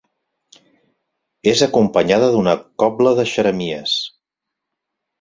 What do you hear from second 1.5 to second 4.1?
És acompanyada d'una cobla de xeremies.